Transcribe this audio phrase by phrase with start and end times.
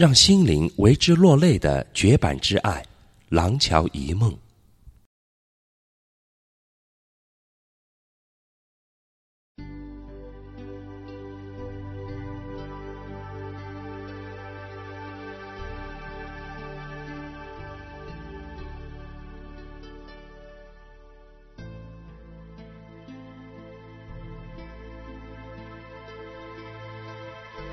[0.00, 2.82] 让心灵为之落泪的绝版之爱，
[3.28, 4.32] 《廊桥遗梦》。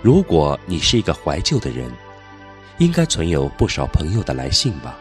[0.00, 1.90] 如果你是一个怀旧的人，
[2.78, 4.96] 应该存有不少朋友的来信吧。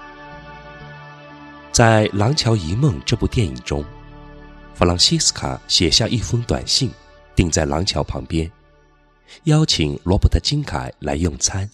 [1.72, 3.84] 在《廊桥遗梦》这部电影中，
[4.76, 6.92] 弗朗西斯卡写下一封短信，
[7.36, 8.52] 钉在廊桥旁边，
[9.46, 11.70] 邀请罗伯特金凯来用餐。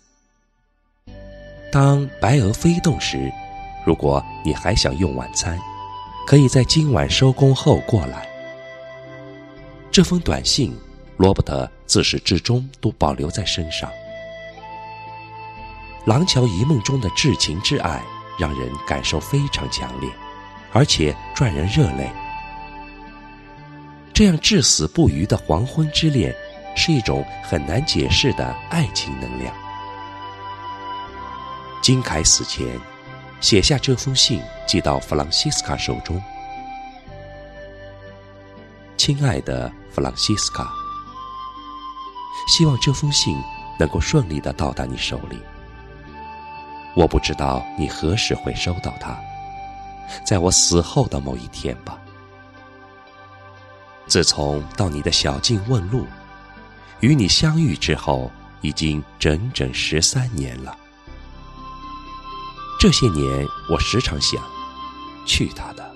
[1.72, 3.32] 当白鹅飞动时，
[3.86, 5.60] 如果你还想用晚餐，
[6.26, 8.28] 可以在今晚收工后过来。
[9.92, 10.74] 这封短信。
[11.18, 13.92] 罗伯特自始至终都保留在身上。
[16.06, 18.02] 《廊桥遗梦》中的至情至爱，
[18.38, 20.10] 让人感受非常强烈，
[20.72, 22.10] 而且赚人热泪。
[24.14, 26.36] 这样至死不渝的黄昏之恋，
[26.76, 29.54] 是一种很难解释的爱情能量。
[31.82, 32.68] 金凯死前，
[33.40, 36.22] 写下这封信，寄到弗朗西斯卡手中。
[38.98, 40.70] 亲爱的弗朗西斯卡。
[42.48, 43.38] 希望这封信
[43.80, 45.40] 能够顺利的到达你手里。
[47.00, 49.18] 我不知道你何时会收到它，
[50.26, 51.98] 在我死后的某一天吧。
[54.06, 56.06] 自从到你的小径问路，
[57.00, 60.78] 与你相遇之后，已经整整十三年了。
[62.82, 64.44] 这些年，我时常想，
[65.26, 65.96] 去他的，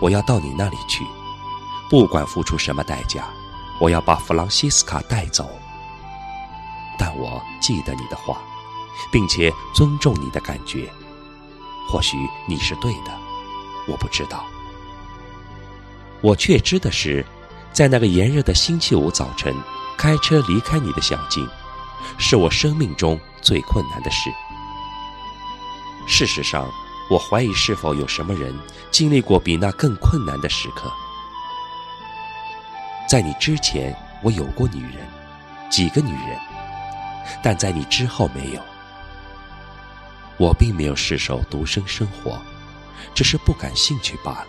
[0.00, 1.04] 我要到你那里去，
[1.88, 3.28] 不管付出什么代价，
[3.80, 5.48] 我要把弗朗西斯卡带走。
[6.98, 8.42] 但我记得你的话，
[9.10, 10.90] 并且尊重你的感觉。
[11.88, 13.12] 或许你是对的，
[13.86, 14.44] 我不知道。
[16.20, 17.24] 我确知的是，
[17.72, 19.54] 在那个炎热的星期五早晨，
[19.98, 21.46] 开车离开你的小径，
[22.16, 24.30] 是我生命中最困难的事。
[26.06, 26.70] 事实上，
[27.10, 28.56] 我怀疑是否有什么人
[28.90, 30.90] 经历过比那更困难的时刻。
[33.08, 35.06] 在你之前，我有过女人，
[35.68, 36.38] 几个女人。
[37.42, 38.60] 但在你之后没有，
[40.42, 42.36] 我并没有失手独身生活，
[43.14, 44.48] 只是不感兴趣罢了。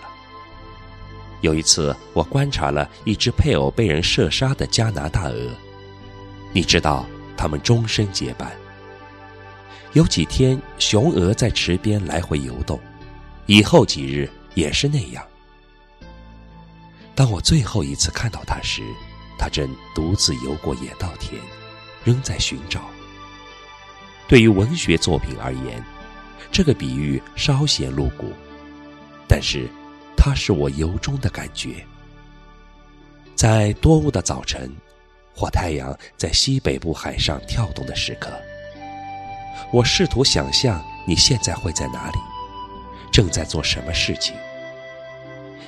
[1.42, 5.52] 有一次，我观察了一只配偶被人射杀的加拿大鹅，
[6.52, 7.06] 你知道，
[7.38, 8.52] 它们终身结伴。
[9.92, 12.80] 有几天，雄鹅在池边来回游动，
[13.46, 15.24] 以后几日也是那样。
[17.14, 18.82] 当我最后一次看到它时，
[19.38, 21.40] 它正独自游过野稻田。
[22.04, 22.82] 仍在寻找。
[24.34, 25.80] 对于文学作品而言，
[26.52, 28.34] 这个比喻稍显露骨，
[29.28, 29.70] 但是
[30.18, 31.76] 它是我由衷的感觉。
[33.36, 34.76] 在多雾的早晨，
[35.36, 38.32] 或太阳在西北部海上跳动的时刻，
[39.72, 42.18] 我试图想象你现在会在哪里，
[43.12, 44.36] 正在做什么事情。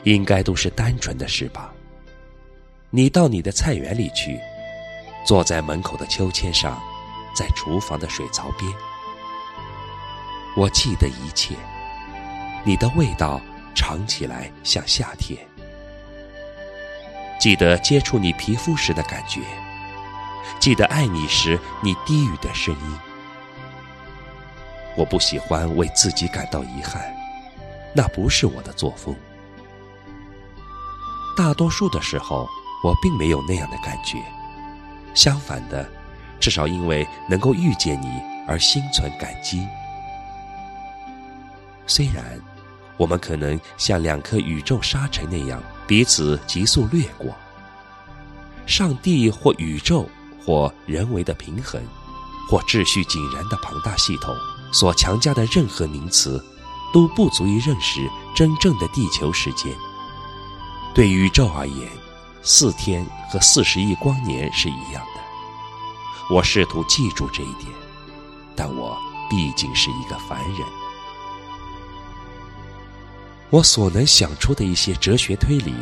[0.06, 1.72] 应该都是单纯的事吧。
[2.90, 4.40] 你到你的菜园里去。
[5.24, 6.82] 坐在门口的秋千上，
[7.36, 8.72] 在厨房的水槽边，
[10.56, 11.56] 我记得一切。
[12.64, 13.40] 你的味道
[13.76, 15.46] 尝起来像夏天，
[17.40, 19.42] 记得接触你皮肤时的感觉，
[20.60, 23.00] 记得爱你时你低语的声音。
[24.98, 27.04] 我不喜欢为自己感到遗憾，
[27.94, 29.14] 那不是我的作风。
[31.38, 32.48] 大多数的时候，
[32.82, 34.18] 我并没有那样的感觉。
[35.14, 35.88] 相反的，
[36.46, 39.68] 至少因为能够遇见你而心存感激。
[41.88, 42.40] 虽然
[42.98, 47.34] 我们可能像两颗宇宙沙尘那样彼此急速掠过，
[48.68, 50.08] 上帝或宇宙
[50.40, 51.82] 或人为的平衡，
[52.48, 54.32] 或秩序井然的庞大系统
[54.72, 56.40] 所强加的任何名词，
[56.94, 59.74] 都不足以认识真正的地球时间。
[60.94, 61.90] 对宇宙而言。
[62.48, 65.04] 四天和四十亿光年是一样。
[66.30, 67.72] 我试图记住这一点，
[68.56, 68.98] 但我
[69.30, 70.62] 毕竟是一个凡人。
[73.52, 75.74] 我所能想出的一些哲学推理，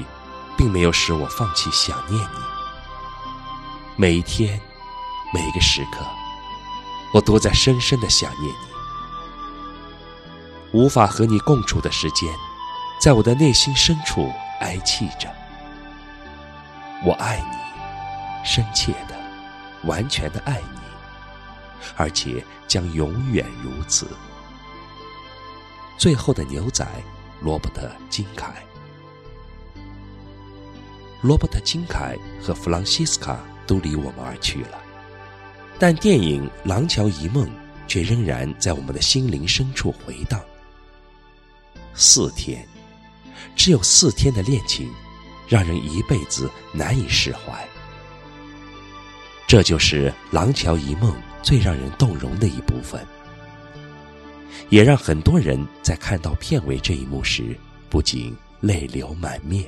[0.58, 2.38] 并没有使我放弃想念你。
[3.96, 4.60] 每一天，
[5.34, 6.06] 每个时刻，
[7.14, 8.74] 我都在深深的想念你。
[10.78, 12.28] 无法和你共处的时间，
[13.00, 14.30] 在我的内心深处
[14.60, 15.34] 哀泣着。
[17.06, 17.58] 我爱你，
[18.46, 19.13] 深切的、
[19.86, 20.80] 完全的爱你，
[21.96, 24.08] 而且将永远如此。
[25.98, 26.86] 最后的牛仔，
[27.42, 28.64] 罗伯特·金凯。
[31.22, 34.82] 罗伯特·金凯和弗朗西斯卡都离我们而去了，
[35.80, 37.48] 但电影《廊桥遗梦》
[37.88, 40.42] 却仍然在我们的心灵深处回荡。
[41.94, 42.68] 四天，
[43.56, 44.92] 只有四天的恋情，
[45.48, 47.66] 让人一辈子难以释怀。
[49.54, 51.12] 这就是《廊桥遗梦》
[51.44, 53.00] 最让人动容的一部分，
[54.70, 57.56] 也让很多人在看到片尾这一幕时，
[57.88, 59.64] 不禁泪流满面。